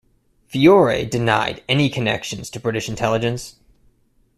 Fiore 0.47 1.05
denied 1.05 1.63
any 1.69 1.87
connections 1.87 2.49
to 2.49 2.59
British 2.59 2.89
intelligence. 2.89 3.57